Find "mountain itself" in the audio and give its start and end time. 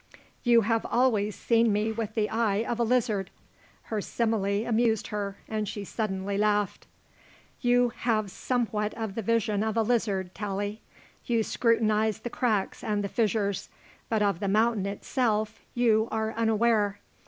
14.47-15.59